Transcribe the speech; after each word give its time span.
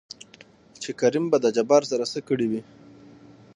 چې 0.81 0.89
کريم 0.99 1.25
به 1.31 1.37
د 1.43 1.47
جبار 1.57 1.83
سره 1.91 2.05
څه 2.13 2.19
کړې 2.27 2.47
وي؟ 2.51 2.61